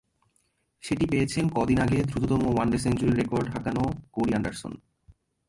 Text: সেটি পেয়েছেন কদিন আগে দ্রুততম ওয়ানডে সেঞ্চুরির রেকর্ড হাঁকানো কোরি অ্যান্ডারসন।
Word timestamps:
সেটি 0.83 1.05
পেয়েছেন 1.05 1.45
কদিন 1.55 1.79
আগে 1.79 1.99
দ্রুততম 2.03 2.41
ওয়ানডে 2.47 2.77
সেঞ্চুরির 2.77 3.17
রেকর্ড 3.17 3.47
হাঁকানো 3.53 3.83
কোরি 4.11 4.31
অ্যান্ডারসন। 4.31 4.73